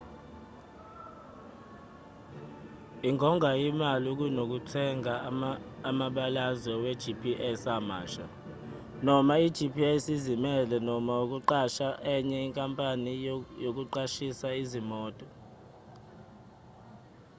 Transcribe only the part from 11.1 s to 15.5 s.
ukuqasha enye enkampanini yokuqashisa izimoto